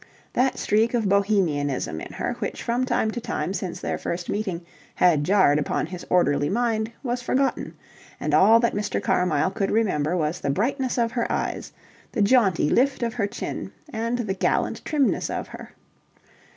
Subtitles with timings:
[0.33, 4.65] That streak of Bohemianism in her which from time to time since their first meeting
[4.95, 7.75] had jarred upon his orderly mind was forgotten;
[8.19, 8.99] and all that Mr.
[8.99, 11.71] Carmyle could remember was the brightness of her eyes,
[12.13, 15.69] the jaunty lift of her chin, and the gallant trimness of her.